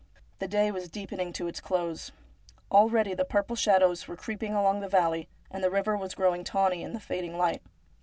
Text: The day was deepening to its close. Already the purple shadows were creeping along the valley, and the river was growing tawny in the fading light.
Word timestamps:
The 0.39 0.47
day 0.47 0.71
was 0.71 0.89
deepening 0.89 1.31
to 1.33 1.45
its 1.47 1.59
close. 1.61 2.11
Already 2.71 3.13
the 3.13 3.23
purple 3.23 3.55
shadows 3.55 4.07
were 4.07 4.15
creeping 4.15 4.55
along 4.55 4.79
the 4.79 4.87
valley, 4.89 5.29
and 5.51 5.63
the 5.63 5.69
river 5.69 5.95
was 5.95 6.15
growing 6.15 6.43
tawny 6.43 6.81
in 6.81 6.93
the 6.93 6.99
fading 6.99 7.37
light. 7.37 7.61